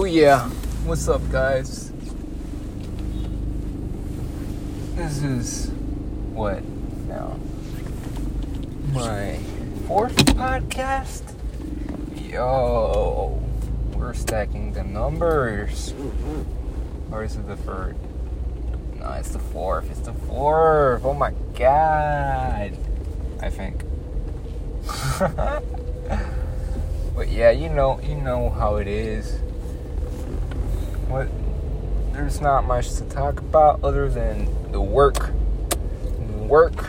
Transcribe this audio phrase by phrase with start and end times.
[0.00, 0.48] So yeah,
[0.86, 1.92] what's up, guys?
[4.94, 5.68] This is
[6.32, 6.64] what
[7.06, 7.38] now?
[8.94, 9.38] My
[9.86, 11.20] fourth podcast.
[12.16, 13.42] Yo,
[13.94, 15.92] we're stacking the numbers.
[17.12, 17.94] Or is it the third?
[18.98, 19.90] No, it's the fourth.
[19.90, 21.04] It's the fourth.
[21.04, 22.74] Oh my god.
[23.42, 23.82] I think.
[27.14, 29.38] but yeah, you know, you know how it is.
[31.10, 31.26] What?
[32.12, 35.30] There's not much to talk about other than the work,
[36.46, 36.88] work,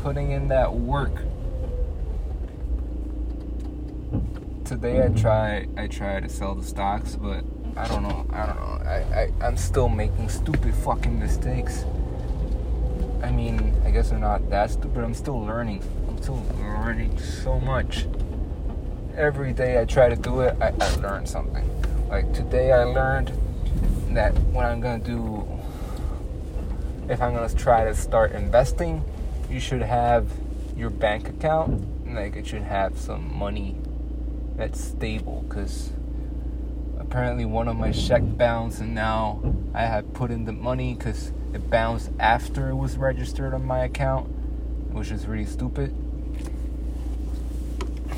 [0.00, 1.14] putting in that work.
[4.66, 7.42] Today I try, I try to sell the stocks, but
[7.78, 8.82] I don't know, I don't know.
[8.84, 11.86] I, I, I'm still making stupid fucking mistakes.
[13.22, 15.02] I mean, I guess they're not that stupid.
[15.02, 15.82] I'm still learning.
[16.10, 18.06] I'm still learning so much.
[19.16, 21.81] Every day I try to do it, I, I learn something.
[22.12, 23.32] Like today, I learned
[24.10, 25.48] that what I'm gonna do,
[27.08, 29.02] if I'm gonna try to start investing,
[29.48, 30.30] you should have
[30.76, 33.78] your bank account, like it should have some money
[34.56, 35.42] that's stable.
[35.48, 35.92] Cause
[37.00, 39.40] apparently one of my check bounced, and now
[39.72, 43.84] I have put in the money because it bounced after it was registered on my
[43.84, 44.26] account,
[44.92, 45.96] which is really stupid.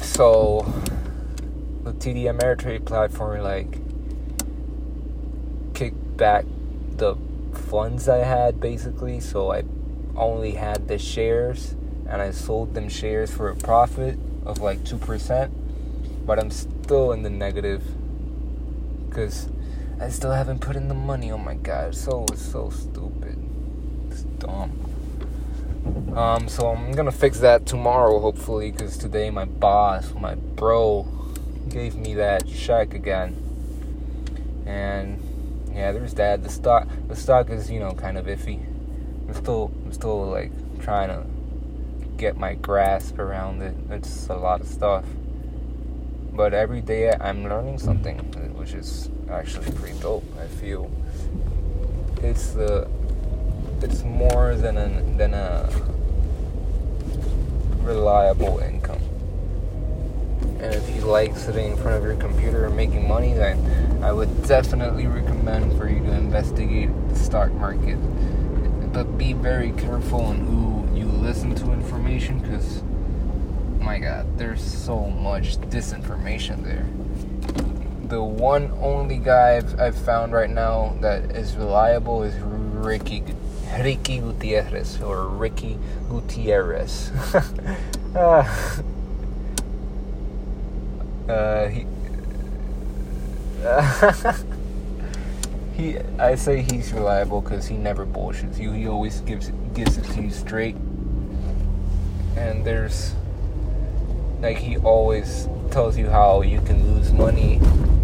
[0.00, 0.66] So
[1.84, 3.83] the TD Ameritrade platform like
[6.16, 6.44] back
[6.96, 7.16] the
[7.52, 9.64] funds I had basically, so I
[10.16, 11.74] only had the shares
[12.08, 15.50] and I sold them shares for a profit of like 2%,
[16.26, 17.82] but I'm still in the negative
[19.10, 19.48] cuz
[20.00, 21.30] I still haven't put in the money.
[21.30, 23.38] Oh my god, so so stupid.
[24.10, 24.72] It's dumb.
[26.16, 31.06] Um, so I'm gonna fix that tomorrow, hopefully, because today my boss, my bro,
[31.68, 33.36] gave me that check again.
[34.66, 35.20] And
[35.74, 36.42] yeah, there's that.
[36.42, 38.64] The stock, the stock is you know kind of iffy.
[39.28, 41.26] I'm still, I'm still like trying to
[42.16, 43.74] get my grasp around it.
[43.90, 45.04] It's a lot of stuff.
[46.32, 48.18] But every day I'm learning something,
[48.54, 50.24] which is actually pretty dope.
[50.40, 50.90] I feel
[52.22, 52.88] it's the
[53.82, 55.68] it's more than a than a
[57.82, 59.00] reliable income.
[60.60, 63.58] And if you like sitting in front of your computer and making money, then
[64.04, 67.96] I would definitely recommend for you to investigate the stock market.
[68.92, 72.82] But be very careful on who you listen to information because,
[73.80, 76.86] my god, there's so much disinformation there.
[78.10, 83.24] The one only guy I've, I've found right now that is reliable is Ricky
[83.80, 85.78] Ricky Gutierrez or Ricky
[86.10, 87.10] Gutierrez.
[88.14, 88.42] uh,
[91.68, 91.86] he,
[95.74, 98.72] he, I say he's reliable because he never bullshits you.
[98.72, 100.76] He always gives gives it to you straight.
[102.36, 103.14] And there's,
[104.40, 107.54] like, he always tells you how you can lose money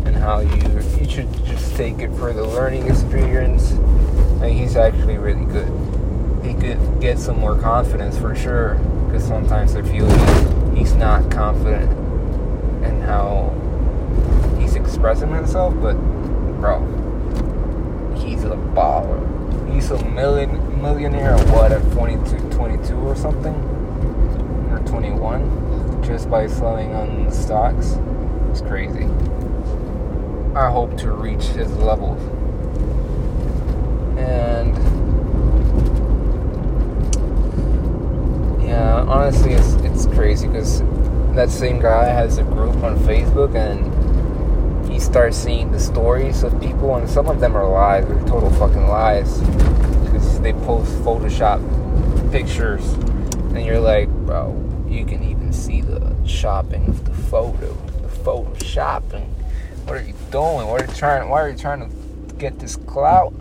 [0.06, 3.72] and how you you should just take it for the learning experience.
[4.41, 5.69] And he's actually really good.
[6.43, 8.76] He could get some more confidence for sure,
[9.06, 10.09] because sometimes I feel
[10.75, 11.91] he's not confident
[12.82, 13.59] in how
[15.00, 15.75] expressing himself.
[15.81, 15.94] But
[16.61, 16.84] bro,
[18.16, 19.19] he's a baller.
[19.72, 23.55] He's a million millionaire or what at 22, 22 or something,
[24.71, 27.97] or 21, just by selling on stocks.
[28.50, 29.05] It's crazy.
[30.55, 32.19] I hope to reach his level.
[34.19, 34.77] And
[38.62, 40.82] yeah, honestly, it's it's crazy because
[41.34, 43.89] that same guy has a group on Facebook and
[45.00, 48.50] he starts seeing the stories of people, and some of them are lies, they're total
[48.50, 49.41] fucking lies
[50.05, 51.61] because they post Photoshop
[52.31, 52.93] pictures,
[53.55, 54.55] and you're like, bro,
[54.91, 57.72] you can even see the shopping of the photo,
[58.03, 59.27] the photoshopping.
[59.87, 60.67] What are you doing?
[60.69, 61.31] What are you trying?
[61.31, 63.32] Why are you trying to get this clout?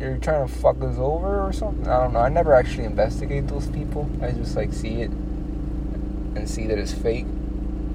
[0.00, 1.86] You're trying to fuck us over or something?
[1.88, 2.20] I don't know.
[2.20, 4.08] I never actually investigate those people.
[4.22, 7.26] I just like see it and see that it's fake.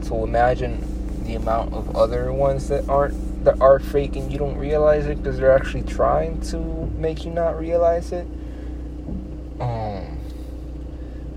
[0.04, 0.84] So imagine
[1.28, 5.18] the amount of other ones that aren't that are fake and you don't realize it
[5.18, 6.58] because they're actually trying to
[6.98, 8.26] make you not realize it.
[9.60, 10.18] Um.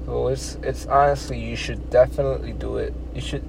[0.06, 2.94] So it's it's honestly you should definitely do it.
[3.14, 3.44] You should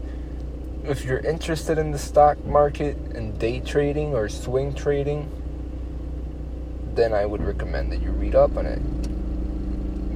[0.83, 5.29] if you're interested in the stock market and day trading or swing trading,
[6.95, 8.81] then I would recommend that you read up on it.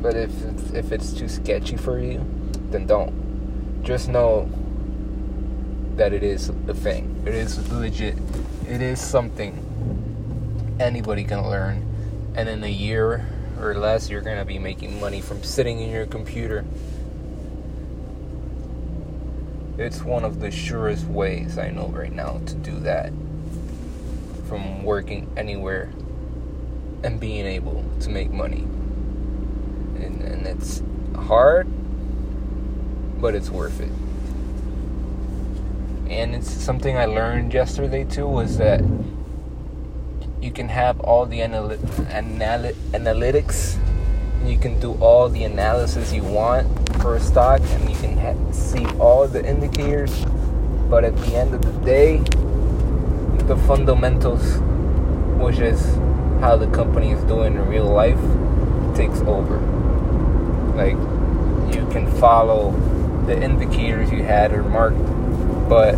[0.01, 2.25] But if if it's too sketchy for you,
[2.71, 3.83] then don't.
[3.83, 4.49] Just know
[5.95, 7.23] that it is a thing.
[7.25, 8.17] It is legit.
[8.67, 9.61] it is something
[10.79, 11.83] anybody can learn.
[12.35, 13.25] And in a year
[13.59, 16.65] or less, you're going to be making money from sitting in your computer.
[19.77, 23.11] It's one of the surest ways I know right now to do that.
[24.49, 25.91] From working anywhere
[27.03, 28.61] and being able to make money.
[30.01, 30.83] And, and it's
[31.15, 31.67] hard,
[33.21, 33.91] but it's worth it.
[36.09, 38.81] And it's something I learned yesterday too was that
[40.41, 41.71] you can have all the anal-
[42.11, 43.77] anal- analytics
[44.45, 46.67] you can do all the analysis you want
[47.01, 50.23] for a stock and you can ha- see all the indicators.
[50.89, 52.17] But at the end of the day
[53.47, 54.57] the fundamentals
[55.41, 55.83] which is
[56.39, 58.19] how the company is doing in real life
[58.95, 59.57] takes over.
[60.75, 60.95] Like
[61.75, 62.71] you can follow
[63.25, 64.97] the indicators you had or marked
[65.67, 65.95] but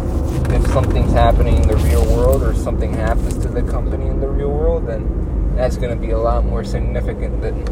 [0.52, 4.28] if something's happening in the real world or something happens to the company in the
[4.28, 7.66] real world, then that's going to be a lot more significant than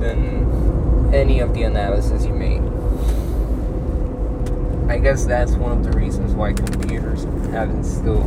[0.00, 2.62] than any of the analysis you made.
[4.90, 8.22] I guess that's one of the reasons why computers haven't still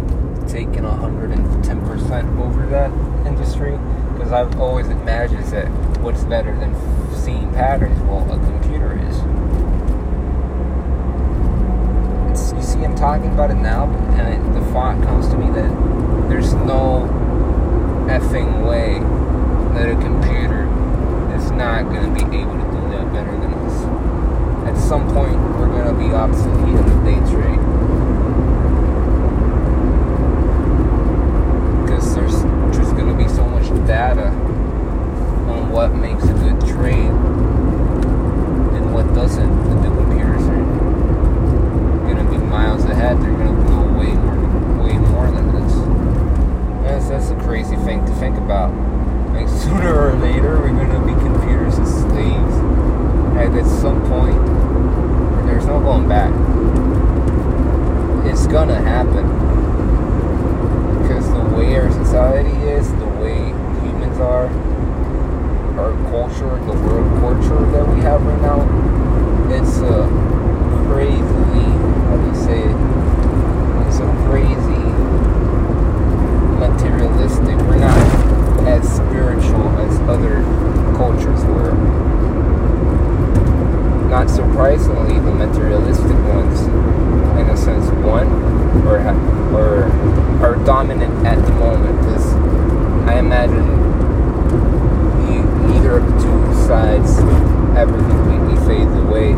[0.48, 2.92] taken 110% over that
[3.28, 3.78] industry
[4.14, 5.68] because I've always imagined that
[6.00, 6.74] what's better than
[7.16, 8.00] seeing patterns?
[8.02, 9.18] Well, a computer is.
[12.58, 13.86] you see him talking about it now,
[14.20, 15.72] and it, the thought comes to me that
[16.28, 17.08] there's no
[18.10, 19.00] effing way
[19.74, 20.68] that a computer
[21.34, 24.68] is not going to be able to do that better than us.
[24.68, 27.62] At some point, we're going to be obsolete in the day trade.
[31.86, 32.42] Because there's
[32.76, 34.28] just going to be so much data
[35.48, 37.16] on what makes a good trade
[38.76, 39.82] and what doesn't.
[39.82, 40.68] The computers are
[43.08, 45.74] ahead, they're going to know way more, way more than this.
[46.84, 48.74] That's, that's a crazy thing to think about.
[49.34, 52.56] Like sooner or later, we're going to be computers as slaves.
[53.38, 54.36] And at some point,
[55.46, 56.34] there's no going back.
[58.26, 59.26] It's gonna happen
[61.02, 63.38] because the way our society is, the way
[63.82, 64.48] humans are,
[65.80, 68.62] our culture, the world culture that we have right now,
[69.50, 70.08] it's uh,
[70.88, 71.78] crazily
[72.08, 72.78] how do you say it?
[73.86, 74.88] It's so crazy
[76.58, 77.58] materialistic.
[77.68, 77.98] We're not
[78.66, 80.42] as spiritual as other
[80.96, 81.74] cultures were.
[84.10, 86.62] Not surprisingly, the materialistic ones,
[87.40, 88.28] in a sense, won
[88.88, 89.00] or
[89.54, 89.84] or
[90.42, 91.98] are dominant at the moment.
[92.02, 92.34] Because
[93.08, 93.66] I imagine
[95.72, 97.20] neither of the two sides
[97.78, 99.34] ever completely fades away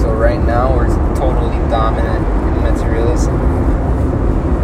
[0.00, 3.36] So right now we're totally dominant in materialism.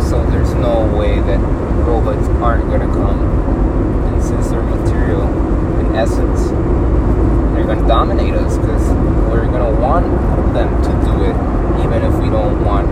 [0.00, 1.38] So there's no way that
[1.84, 3.20] robots aren't to come.
[4.08, 5.28] And since they're material
[5.78, 6.48] in essence,
[7.54, 8.88] they're to dominate us because
[9.28, 10.06] we're to want
[10.54, 11.36] them to do it
[11.84, 12.88] even if we don't want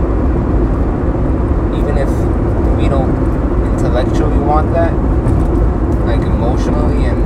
[1.75, 2.09] even if
[2.77, 3.09] we don't
[3.73, 4.93] intellectually want that
[6.05, 7.23] like emotionally and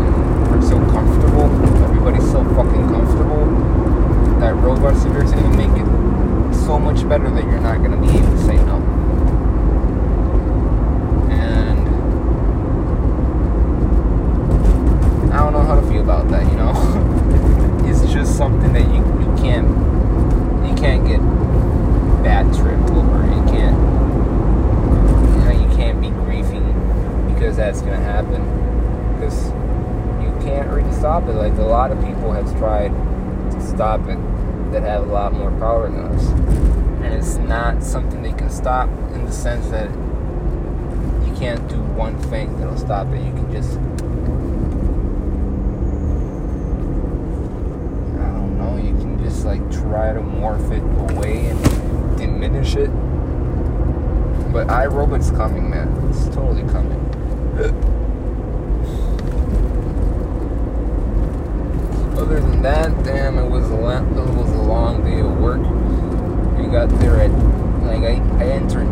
[0.49, 1.45] we're so comfortable
[1.83, 3.79] everybody's so fucking comfortable
[4.39, 5.85] that robot sugar is going to make it
[6.65, 8.77] so much better that you're not going to be able to say no.
[11.29, 11.79] And
[15.33, 16.69] I don't know how to feel about that, you know?
[17.85, 19.67] it's just something that you, you can't
[20.65, 21.19] you can't get
[22.23, 23.25] bad tripped over.
[23.25, 23.77] You can't
[25.35, 26.63] you know you can't be grieving
[27.33, 28.41] because that's gonna happen.
[29.15, 29.47] Because
[30.23, 31.33] you can't really stop it.
[31.33, 34.17] Like a lot of people have to stop it
[34.71, 36.27] that have a lot more power than us.
[37.03, 39.89] And it's not something they can stop in the sense that
[41.25, 43.25] you can't do one thing that'll stop it.
[43.25, 43.73] You can just
[48.19, 52.91] I don't know, you can just like try to morph it away and diminish it.
[54.53, 55.87] But iRobot's coming, man.
[56.09, 57.95] It's totally coming.
[62.19, 65.61] other than that, damn, it was a it was a long day of work.
[66.57, 67.31] We got there at
[67.83, 68.87] like I, I entered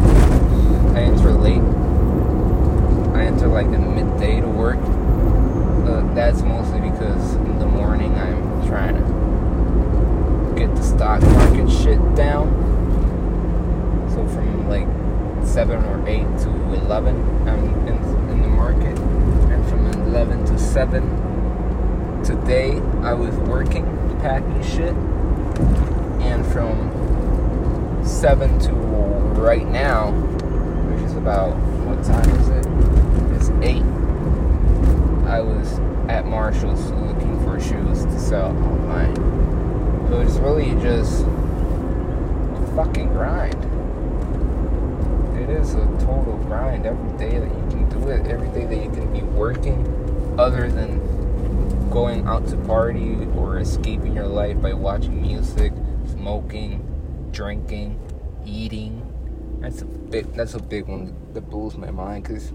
[0.95, 1.61] I entered late.
[3.15, 4.79] I entered like in midday to work.
[6.15, 12.49] That's mostly because in the morning I'm trying to get the stock market shit down.
[14.09, 14.87] So from like
[15.45, 17.15] seven or eight to eleven,
[17.47, 17.97] I'm in,
[18.31, 21.26] in the market, and from eleven to seven
[22.23, 23.85] today I was working,
[24.19, 24.93] packing shit,
[26.21, 28.71] and from seven to
[29.39, 31.55] right now, which is about
[31.85, 32.65] what time is it?
[33.35, 33.83] It's eight.
[35.27, 39.15] I was at Marshall's looking for shoes to sell online.
[40.09, 43.55] So it's really just a fucking grind.
[45.37, 48.83] It is a total grind every day that you can do it, every day that
[48.83, 51.16] you can be working, other than
[51.89, 55.73] going out to party or escaping your life by watching music,
[56.07, 57.99] smoking, drinking,
[58.45, 59.03] eating.
[59.61, 62.51] That's a big that's a big one that blows my mind because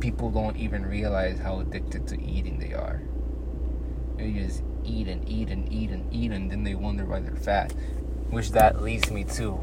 [0.00, 3.02] people don't even realize how addicted to eating they are.
[4.16, 7.36] They just eat and eat and eat and eat, and then they wonder why they're
[7.36, 7.72] fat.
[8.30, 9.60] Which that leads me to,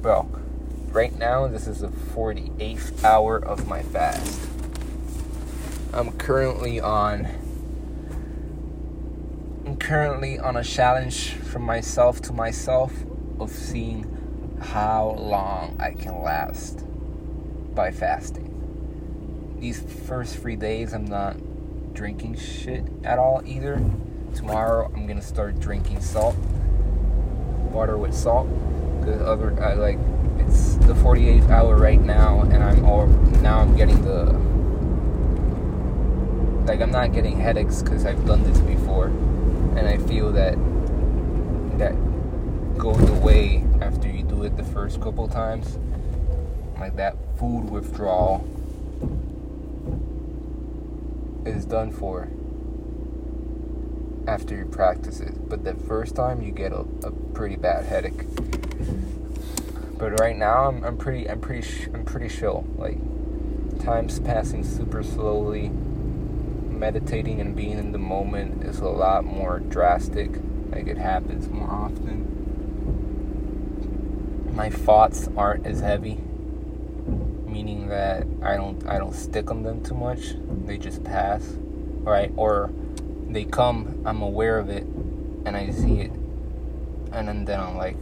[0.00, 0.28] bro.
[0.90, 4.40] Right now, this is the 48th hour of my fast.
[5.92, 7.41] I'm currently on.
[9.82, 12.92] Currently on a challenge from myself to myself
[13.38, 16.84] of seeing how long I can last
[17.74, 18.52] by fasting
[19.62, 21.36] these first three days, I'm not
[21.94, 23.80] drinking shit at all either.
[24.34, 26.34] Tomorrow, I'm gonna start drinking salt,
[27.70, 28.48] water with salt.
[29.04, 29.98] Cause other, I like
[30.38, 34.32] it's the 48th hour right now, and I'm all now I'm getting the
[36.66, 39.12] like I'm not getting headaches because I've done this before,
[39.76, 40.56] and I feel that
[41.78, 41.94] that
[42.78, 45.78] goes away after you do it the first couple times,
[46.78, 48.46] like that food withdrawal
[51.44, 52.28] is done for
[54.26, 55.48] after you practice it.
[55.48, 58.24] But the first time you get a, a pretty bad headache.
[59.98, 62.64] But right now I'm, I'm pretty I'm pretty I'm pretty chill.
[62.76, 62.98] Like
[63.82, 65.70] time's passing super slowly.
[66.82, 70.32] Meditating and being in the moment is a lot more drastic.
[70.72, 72.26] Like it happens more often.
[74.56, 76.18] My thoughts aren't as heavy
[77.52, 80.34] meaning that I don't I don't stick on them too much.
[80.64, 81.56] They just pass,
[82.00, 82.32] right?
[82.36, 82.72] Or
[83.28, 86.10] they come, I'm aware of it, and I see it,
[87.12, 87.96] and then, then I'm like.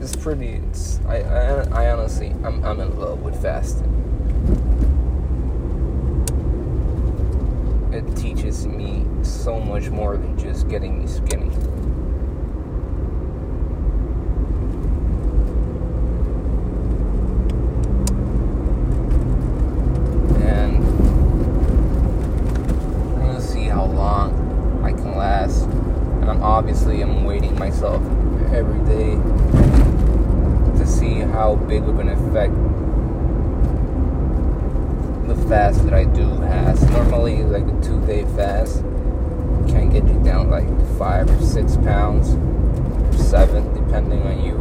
[0.00, 0.48] It's pretty.
[0.48, 3.88] It's, I, I, I honestly, I'm, I'm in love with fasting.
[7.92, 11.50] It teaches me so much more than just getting me skinny.
[26.62, 28.02] obviously I'm waiting myself
[28.52, 29.14] every day
[30.78, 31.20] to see
[31.52, 32.54] how big of an effect
[35.28, 36.82] the fast that I do has.
[36.90, 38.78] Normally, like a two day fast
[39.68, 40.66] can get you down like
[40.98, 42.30] five or six pounds,
[43.14, 44.56] or seven, depending on you,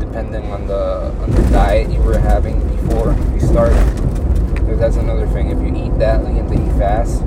[0.00, 3.78] depending on the on the diet you were having before you started.
[4.54, 5.50] Because that's another thing.
[5.50, 7.20] If you eat that like and then you fast,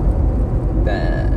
[0.83, 1.31] then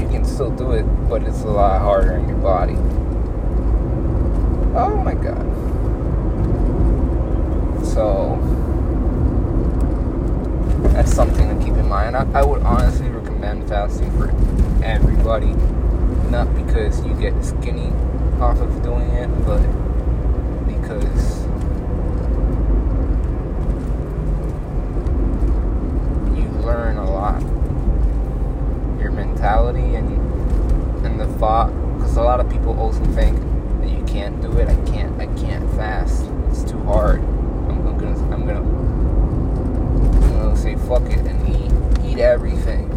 [0.00, 2.76] you can still do it, but it's a lot harder in your body.
[4.74, 5.36] Oh my god.
[7.84, 8.38] So
[10.94, 12.16] that's something to keep in mind.
[12.16, 14.30] I, I would honestly recommend fasting for
[14.82, 15.52] everybody,
[16.30, 17.92] not because you get skinny
[18.40, 19.60] off of doing it, but
[20.66, 21.42] because
[26.34, 27.42] you learn a lot.
[28.98, 30.08] Your mentality and
[31.04, 33.38] and the thought because a lot of people also think
[34.12, 34.68] can't do it.
[34.68, 35.18] I can't.
[35.18, 36.26] I can't fast.
[36.50, 37.20] It's too hard.
[37.20, 38.34] I'm, I'm gonna.
[38.34, 38.60] I'm gonna.
[38.60, 41.72] I'm gonna say fuck it and eat
[42.12, 42.90] eat everything.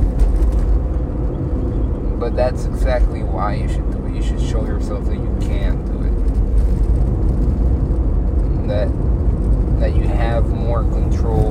[2.20, 4.16] But that's exactly why you should do it.
[4.16, 6.16] You should show yourself that you can do it.
[8.68, 8.90] That
[9.80, 11.45] that you have more control